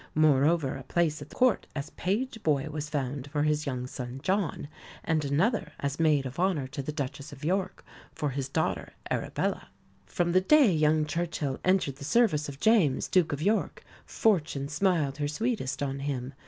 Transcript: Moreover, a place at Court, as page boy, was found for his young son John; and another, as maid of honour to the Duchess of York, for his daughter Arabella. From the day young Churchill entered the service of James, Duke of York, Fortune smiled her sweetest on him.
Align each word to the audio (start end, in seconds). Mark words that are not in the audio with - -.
Moreover, 0.15 0.77
a 0.77 0.81
place 0.83 1.21
at 1.21 1.29
Court, 1.29 1.67
as 1.75 1.91
page 1.91 2.41
boy, 2.41 2.69
was 2.71 2.89
found 2.89 3.29
for 3.29 3.43
his 3.43 3.67
young 3.67 3.85
son 3.85 4.19
John; 4.23 4.67
and 5.03 5.23
another, 5.23 5.73
as 5.79 5.99
maid 5.99 6.25
of 6.25 6.39
honour 6.39 6.65
to 6.69 6.81
the 6.81 6.91
Duchess 6.91 7.31
of 7.31 7.43
York, 7.43 7.85
for 8.11 8.31
his 8.31 8.49
daughter 8.49 8.93
Arabella. 9.11 9.67
From 10.07 10.31
the 10.31 10.41
day 10.41 10.71
young 10.73 11.05
Churchill 11.05 11.59
entered 11.63 11.97
the 11.97 12.03
service 12.03 12.49
of 12.49 12.59
James, 12.59 13.07
Duke 13.07 13.31
of 13.31 13.43
York, 13.43 13.83
Fortune 14.03 14.69
smiled 14.69 15.17
her 15.17 15.27
sweetest 15.27 15.83
on 15.83 15.99
him. 15.99 16.33